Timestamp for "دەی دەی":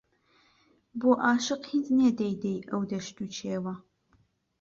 2.19-2.59